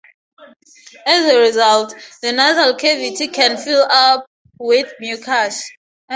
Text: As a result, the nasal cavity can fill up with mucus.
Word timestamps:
As 1.05 1.25
a 1.31 1.37
result, 1.41 1.93
the 2.23 2.31
nasal 2.31 2.73
cavity 2.75 3.27
can 3.27 3.55
fill 3.57 3.83
up 3.87 4.25
with 4.57 4.91
mucus. 4.99 5.69